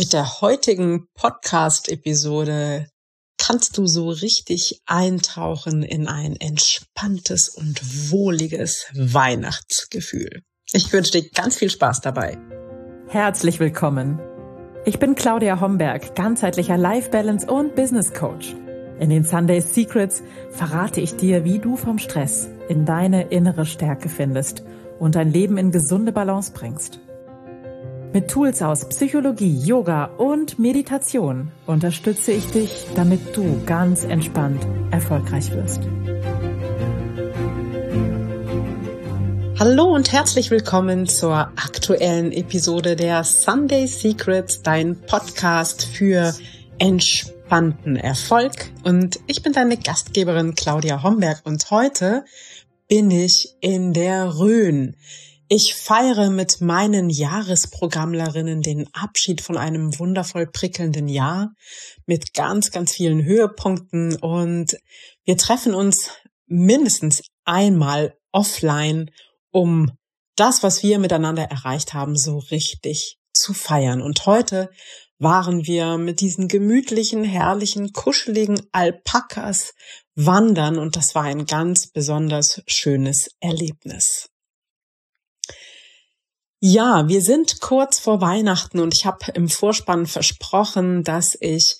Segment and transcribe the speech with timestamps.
[0.00, 2.88] Mit der heutigen Podcast-Episode
[3.36, 10.40] kannst du so richtig eintauchen in ein entspanntes und wohliges Weihnachtsgefühl.
[10.72, 12.38] Ich wünsche dir ganz viel Spaß dabei.
[13.08, 14.18] Herzlich willkommen.
[14.86, 18.54] Ich bin Claudia Homberg, ganzheitlicher Life Balance und Business Coach.
[19.00, 24.08] In den Sunday Secrets verrate ich dir, wie du vom Stress in deine innere Stärke
[24.08, 24.62] findest
[24.98, 27.00] und dein Leben in gesunde Balance bringst.
[28.12, 35.52] Mit Tools aus Psychologie, Yoga und Meditation unterstütze ich dich, damit du ganz entspannt erfolgreich
[35.52, 35.80] wirst.
[39.60, 46.34] Hallo und herzlich willkommen zur aktuellen Episode der Sunday Secrets, dein Podcast für
[46.78, 48.72] entspannten Erfolg.
[48.82, 52.24] Und ich bin deine Gastgeberin Claudia Homberg und heute
[52.88, 54.96] bin ich in der Rhön.
[55.52, 61.54] Ich feiere mit meinen Jahresprogrammlerinnen den Abschied von einem wundervoll prickelnden Jahr
[62.06, 64.76] mit ganz, ganz vielen Höhepunkten und
[65.24, 66.12] wir treffen uns
[66.46, 69.10] mindestens einmal offline,
[69.50, 69.90] um
[70.36, 74.02] das, was wir miteinander erreicht haben, so richtig zu feiern.
[74.02, 74.70] Und heute
[75.18, 79.74] waren wir mit diesen gemütlichen, herrlichen, kuscheligen Alpakas
[80.14, 84.29] wandern und das war ein ganz besonders schönes Erlebnis.
[86.62, 91.78] Ja, wir sind kurz vor Weihnachten und ich habe im Vorspann versprochen, dass ich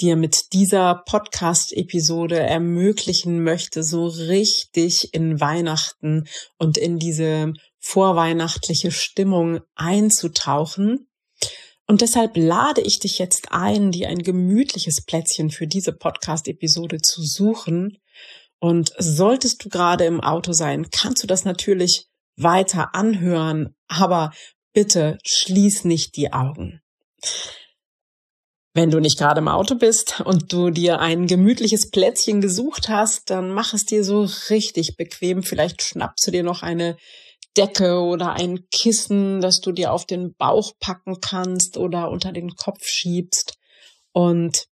[0.00, 9.60] dir mit dieser Podcast-Episode ermöglichen möchte, so richtig in Weihnachten und in diese vorweihnachtliche Stimmung
[9.74, 11.08] einzutauchen.
[11.86, 17.22] Und deshalb lade ich dich jetzt ein, dir ein gemütliches Plätzchen für diese Podcast-Episode zu
[17.22, 17.98] suchen.
[18.60, 22.06] Und solltest du gerade im Auto sein, kannst du das natürlich
[22.42, 24.32] weiter anhören, aber
[24.72, 26.80] bitte schließ nicht die Augen.
[28.74, 33.28] Wenn du nicht gerade im Auto bist und du dir ein gemütliches Plätzchen gesucht hast,
[33.28, 35.42] dann mach es dir so richtig bequem.
[35.42, 36.96] Vielleicht schnappst du dir noch eine
[37.56, 42.56] Decke oder ein Kissen, das du dir auf den Bauch packen kannst oder unter den
[42.56, 43.58] Kopf schiebst
[44.12, 44.68] und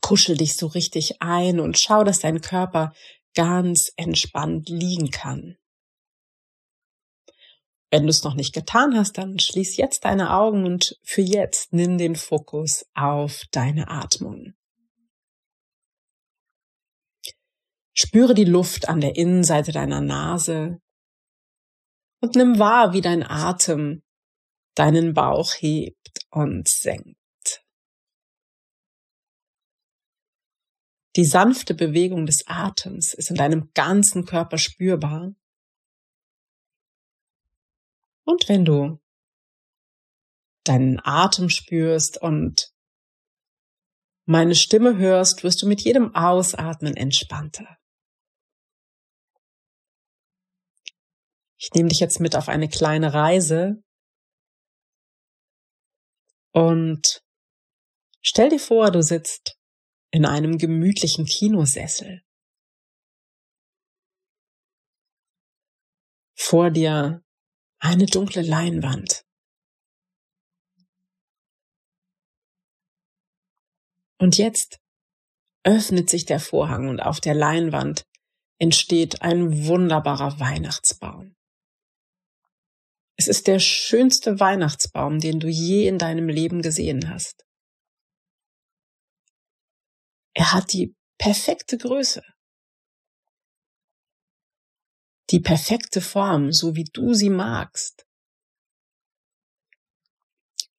[0.00, 2.92] kuschel dich so richtig ein und schau, dass dein Körper
[3.34, 5.56] ganz entspannt liegen kann.
[7.90, 11.72] Wenn du es noch nicht getan hast, dann schließ jetzt deine Augen und für jetzt
[11.72, 14.54] nimm den Fokus auf deine Atmung.
[17.94, 20.80] Spüre die Luft an der Innenseite deiner Nase
[22.20, 24.02] und nimm wahr, wie dein Atem
[24.74, 27.16] deinen Bauch hebt und senkt.
[31.16, 35.32] Die sanfte Bewegung des Atems ist in deinem ganzen Körper spürbar
[38.28, 39.00] und wenn du
[40.64, 42.74] deinen Atem spürst und
[44.26, 47.78] meine Stimme hörst, wirst du mit jedem Ausatmen entspannter.
[51.56, 53.82] Ich nehme dich jetzt mit auf eine kleine Reise
[56.52, 57.24] und
[58.20, 59.58] stell dir vor, du sitzt
[60.10, 62.22] in einem gemütlichen Kinosessel.
[66.34, 67.24] Vor dir
[67.78, 69.24] eine dunkle Leinwand.
[74.18, 74.80] Und jetzt
[75.62, 78.02] öffnet sich der Vorhang und auf der Leinwand
[78.58, 81.36] entsteht ein wunderbarer Weihnachtsbaum.
[83.16, 87.44] Es ist der schönste Weihnachtsbaum, den du je in deinem Leben gesehen hast.
[90.34, 92.22] Er hat die perfekte Größe
[95.30, 98.06] die perfekte Form, so wie du sie magst.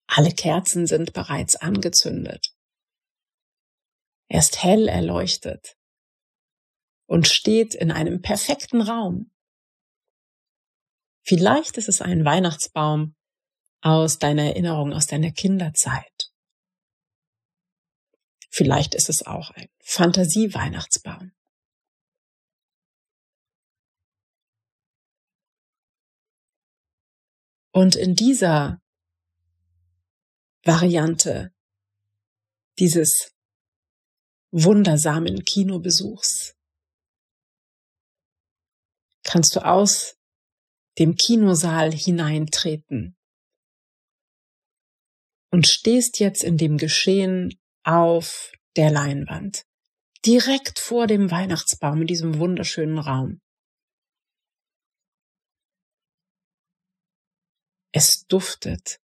[0.08, 2.54] Alle Kerzen sind bereits angezündet.
[4.28, 5.76] Er ist hell erleuchtet
[7.08, 9.32] und steht in einem perfekten Raum.
[11.24, 13.16] Vielleicht ist es ein Weihnachtsbaum
[13.82, 16.32] aus deiner Erinnerung, aus deiner Kinderzeit.
[18.50, 21.32] Vielleicht ist es auch ein Fantasie-Weihnachtsbaum.
[27.80, 28.82] Und in dieser
[30.66, 31.54] Variante
[32.78, 33.32] dieses
[34.52, 36.58] wundersamen Kinobesuchs
[39.24, 40.18] kannst du aus
[40.98, 43.16] dem Kinosaal hineintreten
[45.50, 49.64] und stehst jetzt in dem Geschehen auf der Leinwand,
[50.26, 53.40] direkt vor dem Weihnachtsbaum in diesem wunderschönen Raum.
[57.92, 59.00] Es duftet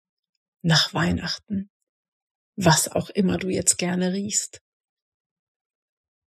[0.63, 1.71] nach Weihnachten.
[2.57, 4.61] was auch immer du jetzt gerne riechst.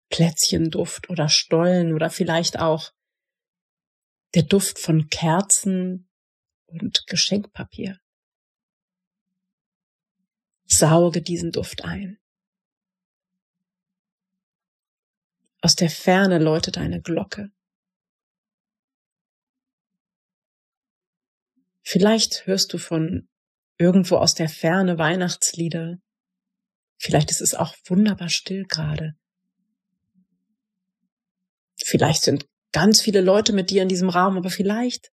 [0.09, 2.93] Plätzchenduft oder Stollen oder vielleicht auch
[4.35, 6.09] der Duft von Kerzen
[6.67, 7.99] und Geschenkpapier.
[10.67, 12.19] Sauge diesen Duft ein.
[15.61, 17.51] Aus der Ferne läutet eine Glocke.
[21.93, 23.29] Vielleicht hörst du von
[23.77, 25.99] irgendwo aus der Ferne Weihnachtslieder.
[26.97, 29.13] Vielleicht ist es auch wunderbar still gerade.
[31.77, 35.13] Vielleicht sind ganz viele Leute mit dir in diesem Raum, aber vielleicht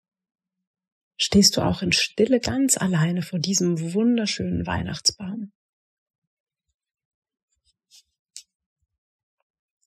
[1.16, 5.50] stehst du auch in Stille ganz alleine vor diesem wunderschönen Weihnachtsbaum.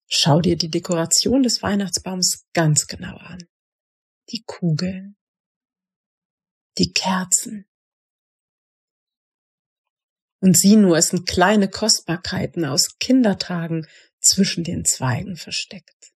[0.09, 3.47] Schau dir die Dekoration des Weihnachtsbaums ganz genau an.
[4.31, 5.15] Die Kugeln,
[6.77, 7.65] die Kerzen.
[10.41, 13.87] Und sieh nur, es sind kleine Kostbarkeiten aus Kindertagen
[14.19, 16.11] zwischen den Zweigen versteckt.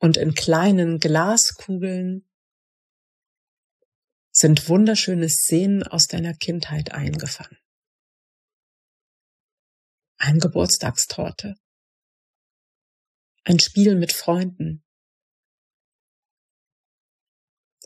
[0.00, 2.28] Und in kleinen Glaskugeln
[4.32, 7.56] sind wunderschöne Szenen aus deiner Kindheit eingefangen.
[10.18, 11.54] Ein Geburtstagstorte.
[13.46, 14.82] Ein Spiel mit Freunden.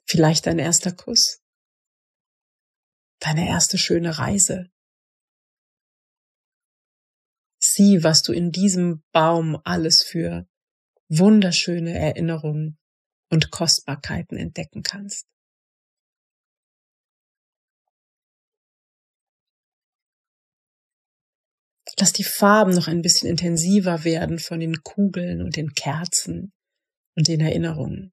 [0.06, 1.42] Vielleicht dein erster Kuss.
[3.18, 4.70] Deine erste schöne Reise.
[7.60, 10.46] Sieh, was du in diesem Baum alles für
[11.08, 12.78] wunderschöne Erinnerungen
[13.28, 15.26] und Kostbarkeiten entdecken kannst.
[21.98, 26.52] Lass die Farben noch ein bisschen intensiver werden von den Kugeln und den Kerzen
[27.16, 28.12] und den Erinnerungen.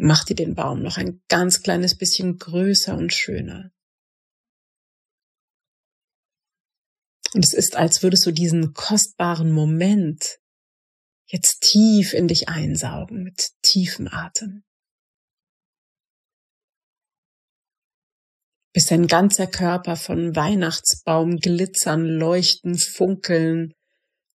[0.00, 3.70] Mach dir den Baum noch ein ganz kleines bisschen größer und schöner.
[7.34, 10.40] Und es ist, als würdest du diesen kostbaren Moment
[11.26, 14.64] jetzt tief in dich einsaugen mit tiefem Atem.
[18.74, 23.72] Bis dein ganzer Körper von Weihnachtsbaum glitzern, leuchten, funkeln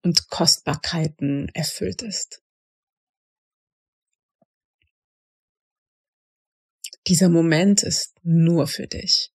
[0.02, 2.42] und Kostbarkeiten erfüllt ist.
[7.06, 9.30] Dieser Moment ist nur für dich.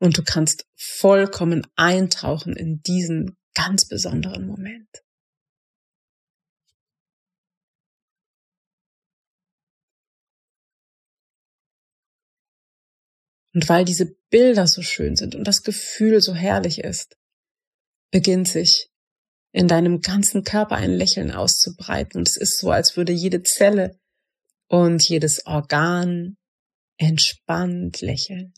[0.00, 4.88] Und du kannst vollkommen eintauchen in diesen ganz besonderen Moment.
[13.58, 17.16] Und weil diese Bilder so schön sind und das Gefühl so herrlich ist,
[18.12, 18.88] beginnt sich
[19.50, 22.20] in deinem ganzen Körper ein Lächeln auszubreiten.
[22.20, 23.98] Und es ist so, als würde jede Zelle
[24.68, 26.36] und jedes Organ
[26.98, 28.54] entspannt lächeln.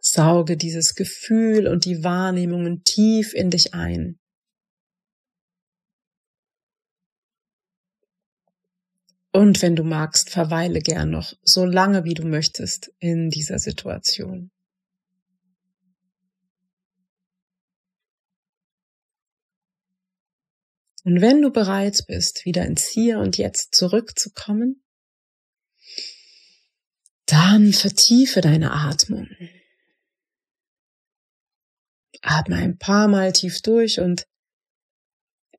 [0.00, 4.18] Sauge dieses Gefühl und die Wahrnehmungen tief in dich ein.
[9.32, 14.50] Und wenn du magst, verweile gern noch so lange wie du möchtest in dieser Situation.
[21.04, 24.84] Und wenn du bereit bist, wieder ins Hier und Jetzt zurückzukommen,
[27.26, 29.28] dann vertiefe deine Atmung.
[32.20, 34.26] Atme ein paar Mal tief durch und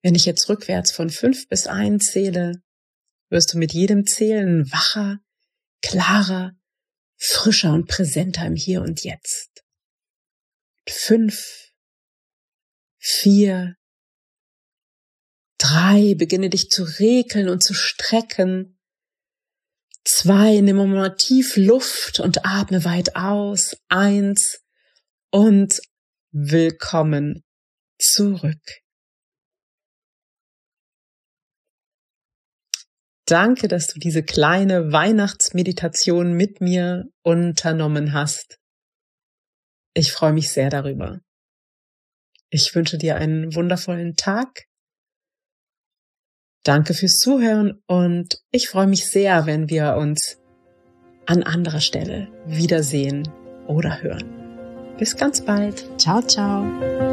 [0.01, 2.61] wenn ich jetzt rückwärts von fünf bis ein zähle,
[3.33, 5.19] wirst du mit jedem Zählen wacher,
[5.81, 6.55] klarer,
[7.17, 9.63] frischer und präsenter im Hier und Jetzt.
[10.87, 11.71] Fünf,
[12.99, 13.75] vier,
[15.57, 18.79] drei, beginne dich zu regeln und zu strecken.
[20.05, 23.75] Zwei, nimm mal tief Luft und atme weit aus.
[23.87, 24.61] Eins
[25.31, 25.81] und
[26.31, 27.43] willkommen
[27.97, 28.82] zurück.
[33.25, 38.59] Danke, dass du diese kleine Weihnachtsmeditation mit mir unternommen hast.
[39.93, 41.19] Ich freue mich sehr darüber.
[42.49, 44.65] Ich wünsche dir einen wundervollen Tag.
[46.63, 50.37] Danke fürs Zuhören und ich freue mich sehr, wenn wir uns
[51.25, 53.27] an anderer Stelle wiedersehen
[53.67, 54.95] oder hören.
[54.97, 55.85] Bis ganz bald.
[55.99, 57.12] Ciao, ciao.